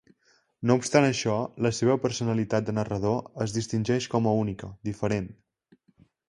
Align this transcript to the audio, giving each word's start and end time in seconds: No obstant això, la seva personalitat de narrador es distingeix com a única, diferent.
No 0.69 0.75
obstant 0.79 1.05
això, 1.09 1.35
la 1.65 1.71
seva 1.79 1.97
personalitat 2.05 2.65
de 2.69 2.75
narrador 2.79 3.21
es 3.47 3.55
distingeix 3.59 4.09
com 4.15 4.31
a 4.33 4.35
única, 4.47 4.71
diferent. 4.91 5.29